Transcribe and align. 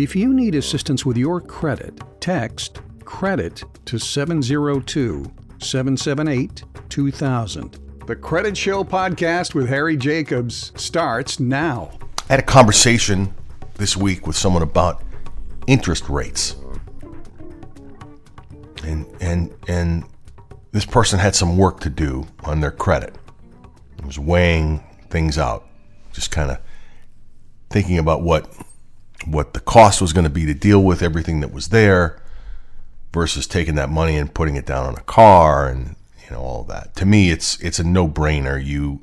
If 0.00 0.16
you 0.16 0.32
need 0.32 0.54
assistance 0.54 1.04
with 1.04 1.18
your 1.18 1.42
credit, 1.42 2.00
text 2.20 2.80
credit 3.04 3.62
to 3.84 3.98
702 3.98 5.30
778 5.58 6.64
2000. 6.88 7.78
The 8.06 8.16
Credit 8.16 8.56
Show 8.56 8.82
podcast 8.82 9.52
with 9.52 9.68
Harry 9.68 9.98
Jacobs 9.98 10.72
starts 10.74 11.38
now. 11.38 11.90
I 12.30 12.32
had 12.32 12.40
a 12.40 12.42
conversation 12.42 13.34
this 13.74 13.94
week 13.94 14.26
with 14.26 14.36
someone 14.36 14.62
about 14.62 15.04
interest 15.66 16.08
rates. 16.08 16.56
And 18.82 19.06
and 19.20 19.54
and 19.68 20.04
this 20.72 20.86
person 20.86 21.18
had 21.18 21.34
some 21.34 21.58
work 21.58 21.80
to 21.80 21.90
do 21.90 22.26
on 22.44 22.60
their 22.60 22.70
credit. 22.70 23.16
It 23.98 24.06
was 24.06 24.18
weighing 24.18 24.82
things 25.10 25.36
out, 25.36 25.66
just 26.10 26.30
kind 26.30 26.50
of 26.50 26.58
thinking 27.68 27.98
about 27.98 28.22
what 28.22 28.50
what 29.26 29.54
the 29.54 29.60
cost 29.60 30.00
was 30.00 30.12
going 30.12 30.24
to 30.24 30.30
be 30.30 30.46
to 30.46 30.54
deal 30.54 30.82
with 30.82 31.02
everything 31.02 31.40
that 31.40 31.52
was 31.52 31.68
there 31.68 32.20
versus 33.12 33.46
taking 33.46 33.74
that 33.74 33.90
money 33.90 34.16
and 34.16 34.34
putting 34.34 34.56
it 34.56 34.66
down 34.66 34.86
on 34.86 34.94
a 34.94 35.02
car 35.02 35.68
and 35.68 35.96
you 36.24 36.30
know 36.30 36.42
all 36.42 36.64
that. 36.64 36.94
To 36.96 37.06
me, 37.06 37.30
it's 37.30 37.60
it's 37.60 37.78
a 37.78 37.84
no-brainer. 37.84 38.64
You 38.64 39.02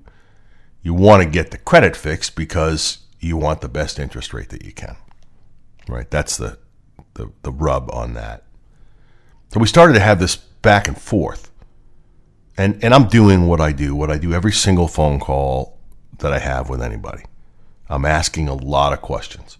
you 0.81 0.93
want 0.93 1.23
to 1.23 1.29
get 1.29 1.51
the 1.51 1.57
credit 1.57 1.95
fixed 1.95 2.35
because 2.35 2.99
you 3.19 3.37
want 3.37 3.61
the 3.61 3.69
best 3.69 3.99
interest 3.99 4.33
rate 4.33 4.49
that 4.49 4.63
you 4.63 4.71
can. 4.71 4.95
Right? 5.87 6.09
That's 6.09 6.37
the 6.37 6.57
the, 7.15 7.31
the 7.41 7.51
rub 7.51 7.89
on 7.91 8.13
that. 8.13 8.43
So 9.49 9.59
we 9.59 9.67
started 9.67 9.93
to 9.93 9.99
have 9.99 10.19
this 10.19 10.35
back 10.35 10.87
and 10.87 10.99
forth. 10.99 11.51
And 12.57 12.83
and 12.83 12.93
I'm 12.93 13.07
doing 13.07 13.47
what 13.47 13.61
I 13.61 13.71
do, 13.71 13.95
what 13.95 14.09
I 14.09 14.17
do 14.17 14.33
every 14.33 14.51
single 14.51 14.87
phone 14.87 15.19
call 15.19 15.77
that 16.19 16.33
I 16.33 16.39
have 16.39 16.69
with 16.69 16.81
anybody. 16.81 17.23
I'm 17.89 18.05
asking 18.05 18.47
a 18.47 18.53
lot 18.53 18.93
of 18.93 19.01
questions. 19.01 19.57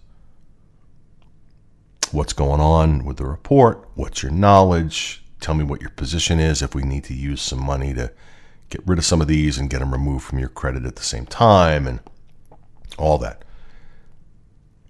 What's 2.12 2.32
going 2.32 2.60
on 2.60 3.04
with 3.04 3.18
the 3.18 3.26
report? 3.26 3.86
What's 3.94 4.22
your 4.22 4.32
knowledge? 4.32 5.22
Tell 5.40 5.54
me 5.54 5.64
what 5.64 5.80
your 5.80 5.90
position 5.90 6.40
is 6.40 6.62
if 6.62 6.74
we 6.74 6.82
need 6.82 7.04
to 7.04 7.14
use 7.14 7.42
some 7.42 7.62
money 7.62 7.92
to 7.94 8.12
get 8.70 8.86
rid 8.86 8.98
of 8.98 9.04
some 9.04 9.20
of 9.20 9.28
these 9.28 9.58
and 9.58 9.70
get 9.70 9.80
them 9.80 9.92
removed 9.92 10.24
from 10.24 10.38
your 10.38 10.48
credit 10.48 10.84
at 10.84 10.96
the 10.96 11.02
same 11.02 11.26
time 11.26 11.86
and 11.86 12.00
all 12.98 13.18
that. 13.18 13.44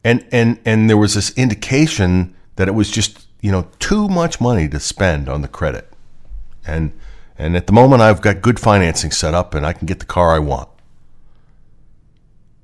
And 0.05 0.27
and 0.31 0.61
and 0.65 0.89
there 0.89 0.97
was 0.97 1.15
this 1.15 1.37
indication 1.37 2.35
that 2.57 2.69
it 2.69 2.75
was 2.75 2.91
just, 2.91 3.27
you 3.41 3.51
know, 3.51 3.69
too 3.79 4.09
much 4.09 4.41
money 4.41 4.69
to 4.69 4.81
spend 4.81 5.29
on 5.29 5.43
the 5.43 5.49
credit. 5.49 5.93
And 6.67 6.93
and 7.37 7.57
at 7.57 7.67
the 7.67 7.73
moment 7.73 8.03
I've 8.03 8.23
got 8.23 8.43
good 8.43 8.59
financing 8.59 9.11
set 9.11 9.35
up 9.35 9.55
and 9.55 9.67
I 9.67 9.73
can 9.73 9.87
get 9.87 9.99
the 9.99 10.07
car 10.07 10.35
I 10.35 10.39
want. 10.39 10.69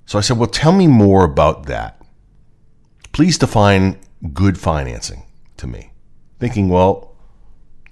So 0.06 0.18
I 0.18 0.20
said, 0.20 0.38
"Well, 0.38 0.48
tell 0.48 0.72
me 0.72 0.86
more 0.86 1.24
about 1.24 1.66
that. 1.66 2.00
Please 3.12 3.38
define 3.38 3.98
good 4.32 4.58
financing 4.58 5.24
to 5.56 5.66
me." 5.66 5.92
Thinking, 6.38 6.68
"Well, 6.68 7.14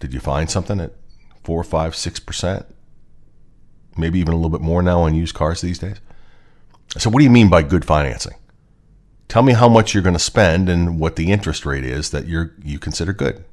did 0.00 0.12
you 0.14 0.20
find 0.20 0.50
something 0.50 0.80
at 0.80 0.92
four, 1.44 1.62
five, 1.64 1.94
six 1.94 2.20
percent? 2.20 2.66
Maybe 3.96 4.18
even 4.18 4.32
a 4.32 4.36
little 4.36 4.50
bit 4.50 4.60
more 4.60 4.82
now 4.82 5.00
on 5.00 5.14
used 5.14 5.34
cars 5.34 5.60
these 5.60 5.78
days." 5.78 5.96
I 6.96 6.98
said, 6.98 7.12
"What 7.12 7.20
do 7.20 7.24
you 7.24 7.30
mean 7.30 7.48
by 7.48 7.62
good 7.62 7.84
financing?" 7.84 8.34
Tell 9.32 9.42
me 9.42 9.54
how 9.54 9.68
much 9.68 9.94
you're 9.94 10.02
going 10.02 10.14
to 10.14 10.18
spend 10.18 10.68
and 10.68 11.00
what 11.00 11.16
the 11.16 11.32
interest 11.32 11.64
rate 11.64 11.84
is 11.84 12.10
that 12.10 12.26
you're 12.26 12.52
you 12.62 12.78
consider 12.78 13.14
good. 13.14 13.44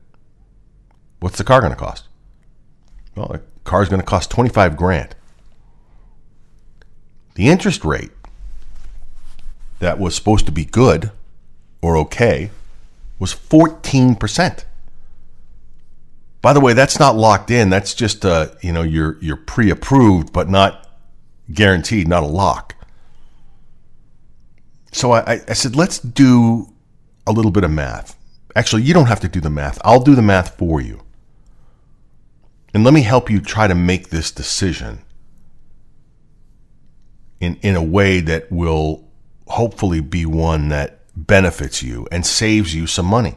What's 1.22 1.38
the 1.38 1.46
car 1.46 1.62
going 1.62 1.72
to 1.72 1.80
cost? 1.80 2.06
Well, 3.16 3.28
the 3.28 3.42
car 3.64 3.82
is 3.82 3.90
going 3.90 4.02
to 4.02 4.06
cost 4.06 4.30
25 4.30 4.76
grand. 4.76 5.16
The 7.36 7.48
interest 7.48 7.86
rate 7.86 8.12
that 9.80 10.00
was 10.00 10.16
supposed 10.16 10.46
to 10.48 10.52
be 10.52 10.66
good 10.66 11.12
or 11.82 11.96
okay 11.96 12.52
was 13.19 13.34
14%. 13.34 14.63
By 16.41 16.53
the 16.53 16.59
way, 16.62 16.74
that's 16.74 17.00
not 17.00 17.16
locked 17.16 17.52
in. 17.52 17.69
That's 17.69 17.94
just 17.94 18.25
uh, 18.25 18.47
you 18.62 18.72
know, 18.72 18.81
you're 18.81 19.18
you're 19.22 19.35
pre-approved 19.35 20.31
but 20.31 20.50
not 20.50 20.88
guaranteed, 21.53 22.08
not 22.08 22.24
a 22.24 22.28
lock. 22.28 22.75
So 24.91 25.12
I, 25.12 25.41
I 25.47 25.53
said, 25.53 25.75
let's 25.75 26.00
do 26.00 26.74
a 27.28 27.31
little 27.31 27.52
bit 27.52 27.63
of 27.63 27.72
math. 27.72 28.16
Actually, 28.56 28.84
you 28.84 28.94
don't 28.94 29.06
have 29.06 29.19
to 29.19 29.28
do 29.28 29.40
the 29.40 29.50
math. 29.50 29.79
I'll 29.84 30.00
do 30.00 30.16
the 30.16 30.22
math 30.22 30.58
for 30.58 30.81
you. 30.81 31.02
And 32.74 32.84
let 32.84 32.94
me 32.94 33.02
help 33.02 33.29
you 33.29 33.40
try 33.40 33.68
to 33.68 33.75
make 33.75 34.09
this 34.09 34.31
decision 34.31 35.03
in, 37.40 37.56
in 37.62 37.75
a 37.75 37.84
way 37.84 38.19
that 38.19 38.52
will 38.52 39.08
hopefully 39.47 40.02
be 40.02 40.25
one 40.25 40.69
that 40.69 40.99
benefits 41.28 41.81
you 41.84 42.07
and 42.12 42.25
saves 42.25 42.74
you 42.74 42.88
some 42.88 43.06
money. 43.06 43.35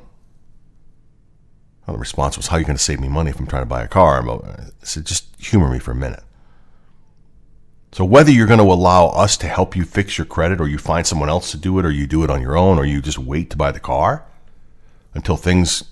Well, 1.87 1.95
the 1.95 2.01
response 2.01 2.37
was, 2.37 2.49
How 2.49 2.57
are 2.57 2.61
you 2.61 2.67
going 2.67 2.77
to 2.77 2.83
save 2.83 3.01
me 3.01 3.09
money 3.09 3.31
if 3.31 3.41
I'm 3.41 3.47
trying 3.47 3.63
to 3.63 3.69
buy 3.69 3.83
a 3.83 3.89
car? 3.89 4.29
I 4.29 4.71
said, 4.83 5.07
Just 5.07 5.27
humor 5.39 5.71
me 5.71 5.79
for 5.79 5.91
a 5.91 5.97
minute. 5.97 6.23
So 7.93 8.05
whether 8.05 8.31
you're 8.31 8.47
going 8.47 8.59
to 8.59 8.65
allow 8.65 9.09
us 9.09 9.37
to 9.39 9.47
help 9.47 9.77
you 9.77 9.85
fix 9.85 10.17
your 10.17 10.25
credit 10.25 10.61
or 10.61 10.69
you 10.69 10.79
find 10.79 11.07
someone 11.07 11.29
else 11.29 11.51
to 11.51 11.59
do 11.59 11.79
it 11.79 11.85
or 11.85 11.91
you 11.91 12.07
do 12.07 12.25
it 12.25 12.31
on 12.31 12.41
your 12.41 12.57
own 12.57 12.79
or 12.79 12.87
you 12.87 13.03
just 13.03 13.19
wait 13.19 13.51
to 13.51 13.57
buy 13.57 13.71
the 13.71 13.81
car 13.81 14.25
until 15.13 15.37
things 15.37 15.85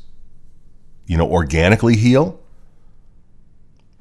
you 1.07 1.19
know 1.19 1.31
organically 1.31 1.97
heal. 1.97 2.41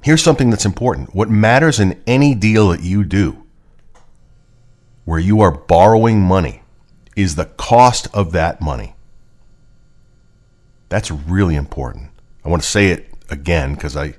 Here's 0.02 0.22
something 0.22 0.48
that's 0.48 0.64
important. 0.64 1.14
What 1.14 1.28
matters 1.28 1.78
in 1.78 2.00
any 2.06 2.34
deal 2.34 2.68
that 2.68 2.82
you 2.82 3.04
do 3.04 3.44
where 5.04 5.18
you 5.18 5.40
are 5.40 5.50
borrowing 5.50 6.20
money 6.20 6.59
is 7.16 7.36
the 7.36 7.46
cost 7.46 8.08
of 8.14 8.32
that 8.32 8.60
money. 8.60 8.94
That's 10.88 11.10
really 11.10 11.54
important. 11.54 12.10
I 12.44 12.48
want 12.48 12.62
to 12.62 12.68
say 12.68 12.88
it 12.88 13.12
again 13.28 13.74
because 13.74 13.96
I 13.96 14.14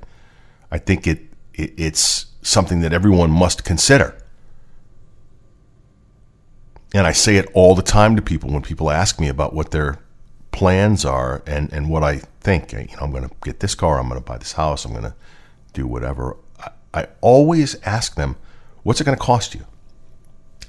I 0.71 0.77
think 0.77 1.05
it, 1.05 1.21
it 1.53 1.73
it's 1.77 2.27
something 2.41 2.81
that 2.81 2.93
everyone 2.93 3.31
must 3.31 3.63
consider. 3.63 4.17
And 6.93 7.07
I 7.07 7.13
say 7.13 7.37
it 7.37 7.47
all 7.53 7.75
the 7.75 7.81
time 7.81 8.15
to 8.15 8.21
people 8.21 8.49
when 8.51 8.61
people 8.61 8.91
ask 8.91 9.19
me 9.19 9.29
about 9.29 9.53
what 9.53 9.71
their 9.71 9.99
plans 10.51 11.05
are 11.05 11.41
and, 11.47 11.71
and 11.71 11.89
what 11.89 12.03
I 12.03 12.17
think. 12.41 12.73
You 12.73 12.79
know, 12.79 12.85
I'm 13.01 13.11
going 13.11 13.27
to 13.27 13.33
get 13.43 13.61
this 13.61 13.75
car, 13.75 13.99
I'm 13.99 14.09
going 14.09 14.19
to 14.19 14.25
buy 14.25 14.37
this 14.37 14.53
house, 14.53 14.83
I'm 14.83 14.91
going 14.91 15.03
to 15.03 15.15
do 15.73 15.87
whatever. 15.87 16.35
I, 16.59 16.69
I 16.93 17.07
always 17.21 17.81
ask 17.83 18.15
them, 18.15 18.35
what's 18.83 18.99
it 18.99 19.05
going 19.05 19.17
to 19.17 19.23
cost 19.23 19.55
you? 19.55 19.65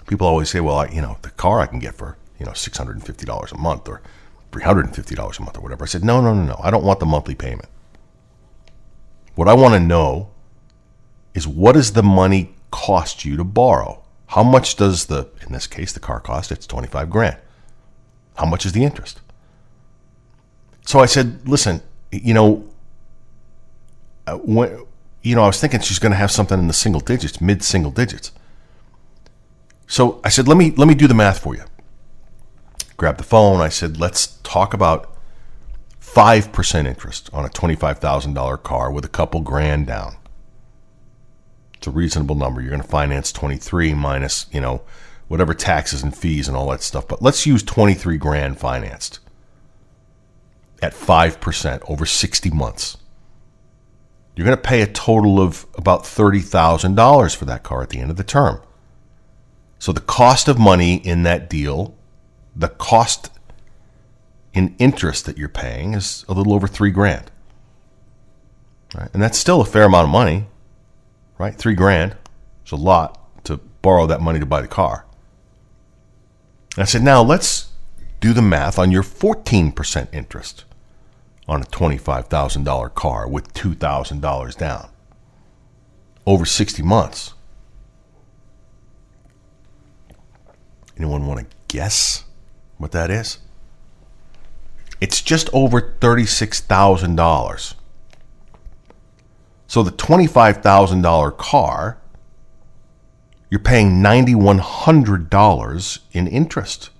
People 0.06 0.26
always 0.26 0.50
say, 0.50 0.60
well, 0.60 0.76
I, 0.76 0.88
you 0.88 1.00
know, 1.00 1.18
the 1.22 1.30
car 1.30 1.60
I 1.60 1.66
can 1.66 1.78
get 1.78 1.94
for, 1.94 2.16
you 2.38 2.46
know, 2.46 2.52
$650 2.52 3.52
a 3.52 3.58
month 3.58 3.88
or 3.88 4.02
$350 4.50 5.38
a 5.38 5.42
month 5.42 5.56
or 5.56 5.60
whatever. 5.60 5.84
I 5.84 5.86
said, 5.86 6.04
no, 6.04 6.20
no, 6.20 6.34
no, 6.34 6.44
no. 6.44 6.60
I 6.62 6.70
don't 6.70 6.84
want 6.84 7.00
the 7.00 7.06
monthly 7.06 7.34
payment. 7.34 7.68
What 9.34 9.48
I 9.48 9.54
want 9.54 9.74
to 9.74 9.80
know 9.80 10.30
is 11.34 11.48
what 11.48 11.72
does 11.72 11.92
the 11.92 12.02
money 12.02 12.54
cost 12.70 13.24
you 13.24 13.36
to 13.36 13.44
borrow? 13.44 14.02
How 14.28 14.42
much 14.42 14.76
does 14.76 15.06
the, 15.06 15.28
in 15.46 15.52
this 15.52 15.66
case, 15.66 15.92
the 15.92 16.00
car 16.00 16.20
cost? 16.20 16.52
It's 16.52 16.66
25 16.66 17.10
grand. 17.10 17.36
How 18.36 18.46
much 18.46 18.66
is 18.66 18.72
the 18.72 18.84
interest? 18.84 19.20
So 20.86 21.00
I 21.00 21.06
said, 21.06 21.46
listen, 21.48 21.80
you 22.10 22.34
know, 22.34 22.66
uh, 24.26 24.36
when, 24.36 24.84
you 25.22 25.34
know, 25.34 25.42
I 25.42 25.46
was 25.46 25.60
thinking 25.60 25.80
she's 25.80 25.98
going 25.98 26.12
to 26.12 26.18
have 26.18 26.30
something 26.30 26.58
in 26.58 26.66
the 26.66 26.74
single 26.74 27.00
digits, 27.00 27.40
mid 27.40 27.62
single 27.62 27.90
digits. 27.90 28.32
So 29.92 30.22
I 30.24 30.30
said, 30.30 30.48
let 30.48 30.56
me 30.56 30.70
let 30.70 30.88
me 30.88 30.94
do 30.94 31.06
the 31.06 31.12
math 31.12 31.40
for 31.40 31.54
you. 31.54 31.64
Grab 32.96 33.18
the 33.18 33.24
phone. 33.24 33.60
I 33.60 33.68
said, 33.68 34.00
let's 34.00 34.38
talk 34.42 34.72
about 34.72 35.14
five 36.00 36.50
percent 36.50 36.88
interest 36.88 37.28
on 37.30 37.44
a 37.44 37.50
twenty-five 37.50 37.98
thousand 37.98 38.32
dollar 38.32 38.56
car 38.56 38.90
with 38.90 39.04
a 39.04 39.08
couple 39.08 39.42
grand 39.42 39.86
down. 39.86 40.16
It's 41.74 41.86
a 41.86 41.90
reasonable 41.90 42.36
number. 42.36 42.62
You're 42.62 42.70
going 42.70 42.80
to 42.80 42.88
finance 42.88 43.32
23 43.32 43.92
minus, 43.92 44.46
you 44.50 44.62
know, 44.62 44.80
whatever 45.28 45.52
taxes 45.52 46.02
and 46.02 46.16
fees 46.16 46.48
and 46.48 46.56
all 46.56 46.70
that 46.70 46.80
stuff. 46.80 47.06
But 47.06 47.20
let's 47.20 47.44
use 47.44 47.62
23 47.62 48.16
grand 48.16 48.58
financed 48.58 49.20
at 50.80 50.94
5% 50.94 51.82
over 51.90 52.06
60 52.06 52.50
months. 52.50 52.96
You're 54.34 54.46
going 54.46 54.56
to 54.56 54.62
pay 54.62 54.80
a 54.80 54.86
total 54.86 55.38
of 55.38 55.66
about 55.76 56.04
$30,000 56.04 57.36
for 57.36 57.44
that 57.44 57.62
car 57.62 57.82
at 57.82 57.90
the 57.90 57.98
end 57.98 58.10
of 58.10 58.16
the 58.16 58.24
term. 58.24 58.62
So 59.82 59.90
the 59.90 60.00
cost 60.00 60.46
of 60.46 60.60
money 60.60 60.94
in 60.94 61.24
that 61.24 61.50
deal, 61.50 61.96
the 62.54 62.68
cost 62.68 63.30
in 64.54 64.76
interest 64.78 65.26
that 65.26 65.36
you're 65.36 65.48
paying 65.48 65.94
is 65.94 66.24
a 66.28 66.34
little 66.34 66.54
over 66.54 66.68
three 66.68 66.92
grand. 66.92 67.32
Right? 68.94 69.10
And 69.12 69.20
that's 69.20 69.36
still 69.36 69.60
a 69.60 69.64
fair 69.64 69.86
amount 69.86 70.04
of 70.04 70.12
money, 70.12 70.46
right? 71.36 71.52
Three 71.52 71.74
grand. 71.74 72.16
is 72.64 72.70
a 72.70 72.76
lot 72.76 73.44
to 73.46 73.56
borrow 73.56 74.06
that 74.06 74.20
money 74.20 74.38
to 74.38 74.46
buy 74.46 74.60
the 74.60 74.68
car. 74.68 75.04
And 76.76 76.82
I 76.82 76.86
said, 76.86 77.02
now 77.02 77.20
let's 77.20 77.72
do 78.20 78.32
the 78.32 78.40
math 78.40 78.78
on 78.78 78.92
your 78.92 79.02
14% 79.02 80.14
interest 80.14 80.64
on 81.48 81.60
a 81.60 81.66
$25,000 81.66 82.94
car 82.94 83.28
with 83.28 83.52
$2,000 83.52 84.56
down 84.56 84.90
over 86.24 86.46
60 86.46 86.84
months. 86.84 87.34
Anyone 91.02 91.26
want 91.26 91.40
to 91.40 91.46
guess 91.66 92.22
what 92.78 92.92
that 92.92 93.10
is? 93.10 93.38
It's 95.00 95.20
just 95.20 95.50
over 95.52 95.80
$36,000. 95.80 97.74
So 99.66 99.82
the 99.82 99.90
$25,000 99.90 101.36
car, 101.38 101.98
you're 103.50 103.58
paying 103.58 104.00
$9,100 104.00 105.98
in 106.12 106.28
interest. 106.28 106.90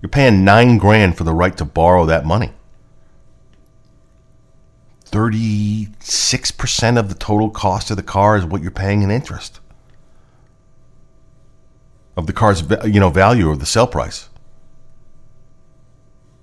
You're 0.00 0.08
paying 0.08 0.42
nine 0.42 0.78
grand 0.78 1.18
for 1.18 1.24
the 1.24 1.34
right 1.34 1.54
to 1.58 1.66
borrow 1.66 2.06
that 2.06 2.24
money. 2.24 2.52
36% 5.04 6.98
of 6.98 7.10
the 7.10 7.14
total 7.14 7.50
cost 7.50 7.90
of 7.90 7.98
the 7.98 8.02
car 8.02 8.38
is 8.38 8.46
what 8.46 8.62
you're 8.62 8.70
paying 8.70 9.02
in 9.02 9.10
interest 9.10 9.60
of 12.16 12.26
the 12.26 12.32
car's 12.32 12.62
you 12.84 13.00
know 13.00 13.10
value 13.10 13.50
of 13.50 13.58
the 13.58 13.66
sale 13.66 13.86
price. 13.86 14.28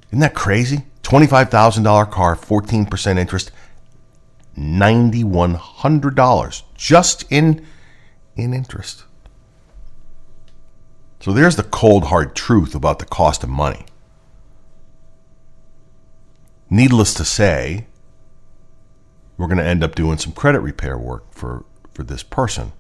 Isn't 0.10 0.20
that 0.20 0.34
crazy? 0.34 0.86
$25,000 1.04 2.12
car, 2.12 2.36
14% 2.36 3.18
interest, 3.18 3.52
$9100 4.58 6.64
just 6.76 7.32
in 7.32 7.66
in 8.36 8.54
interest. 8.54 9.06
So 11.20 11.34
there's 11.34 11.58
the 11.58 11.64
cold 11.64 12.06
hard 12.06 12.36
truth 12.36 12.76
about 12.76 13.00
the 13.00 13.06
cost 13.06 13.44
of 13.44 13.50
money. 13.50 13.86
Needless 16.70 17.14
to 17.16 17.26
say, 17.26 17.88
we're 19.38 19.48
going 19.48 19.58
to 19.58 19.66
end 19.66 19.84
up 19.84 19.96
doing 19.96 20.18
some 20.18 20.32
credit 20.32 20.60
repair 20.60 20.98
work 20.98 21.34
for, 21.34 21.66
for 21.92 22.04
this 22.04 22.24
person. 22.24 22.72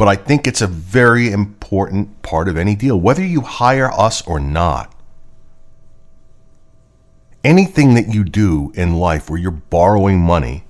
But 0.00 0.08
I 0.08 0.16
think 0.16 0.46
it's 0.46 0.62
a 0.62 0.66
very 0.66 1.30
important 1.30 2.22
part 2.22 2.48
of 2.48 2.56
any 2.56 2.74
deal, 2.74 2.98
whether 2.98 3.22
you 3.22 3.42
hire 3.42 3.92
us 3.92 4.26
or 4.26 4.40
not. 4.40 4.94
Anything 7.44 7.92
that 7.96 8.08
you 8.08 8.24
do 8.24 8.72
in 8.74 8.94
life 8.94 9.28
where 9.28 9.38
you're 9.38 9.50
borrowing 9.50 10.18
money, 10.18 10.64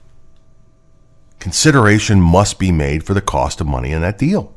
consideration 1.38 2.20
must 2.20 2.58
be 2.58 2.72
made 2.72 3.04
for 3.04 3.14
the 3.14 3.20
cost 3.20 3.60
of 3.60 3.68
money 3.68 3.92
in 3.92 4.02
that 4.02 4.18
deal. 4.18 4.52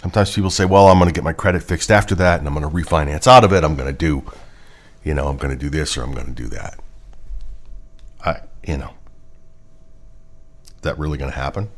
Sometimes 0.00 0.34
people 0.34 0.50
say, 0.50 0.64
well, 0.64 0.88
I'm 0.88 0.98
going 0.98 1.08
to 1.08 1.14
get 1.14 1.22
my 1.22 1.32
credit 1.32 1.62
fixed 1.62 1.92
after 1.92 2.16
that 2.16 2.40
and 2.40 2.48
I'm 2.48 2.54
going 2.54 2.68
to 2.68 2.76
refinance 2.76 3.28
out 3.28 3.44
of 3.44 3.52
it. 3.52 3.62
I'm 3.62 3.76
going 3.76 3.86
to 3.86 3.96
do, 3.96 4.24
you 5.04 5.14
know, 5.14 5.28
I'm 5.28 5.36
going 5.36 5.56
to 5.56 5.64
do 5.64 5.70
this 5.70 5.96
or 5.96 6.02
I'm 6.02 6.10
going 6.10 6.34
to 6.34 6.42
do 6.42 6.48
that. 6.48 6.80
I, 8.24 8.40
you 8.66 8.76
know, 8.76 8.90
is 10.64 10.80
that 10.82 10.98
really 10.98 11.16
going 11.16 11.30
to 11.30 11.38
happen? 11.38 11.70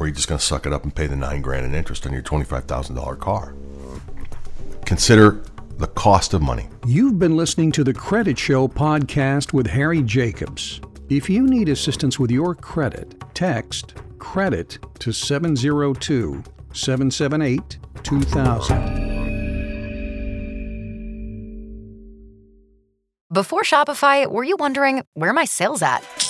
Or 0.00 0.04
are 0.04 0.06
you 0.06 0.14
just 0.14 0.28
going 0.28 0.38
to 0.38 0.44
suck 0.44 0.64
it 0.64 0.72
up 0.72 0.82
and 0.82 0.94
pay 0.94 1.06
the 1.06 1.14
nine 1.14 1.42
grand 1.42 1.66
in 1.66 1.74
interest 1.74 2.06
on 2.06 2.14
your 2.14 2.22
$25,000 2.22 3.18
car? 3.18 3.54
Consider 4.86 5.42
the 5.76 5.88
cost 5.88 6.32
of 6.32 6.40
money. 6.40 6.68
You've 6.86 7.18
been 7.18 7.36
listening 7.36 7.70
to 7.72 7.84
the 7.84 7.92
Credit 7.92 8.38
Show 8.38 8.66
podcast 8.66 9.52
with 9.52 9.66
Harry 9.66 10.02
Jacobs. 10.02 10.80
If 11.10 11.28
you 11.28 11.46
need 11.46 11.68
assistance 11.68 12.18
with 12.18 12.30
your 12.30 12.54
credit, 12.54 13.22
text 13.34 13.92
credit 14.18 14.78
to 15.00 15.12
702 15.12 16.44
778 16.72 17.78
2000. 18.02 19.10
Before 23.30 23.62
Shopify, 23.62 24.26
were 24.26 24.44
you 24.44 24.56
wondering 24.58 25.04
where 25.12 25.34
my 25.34 25.44
sales 25.44 25.82
at? 25.82 26.29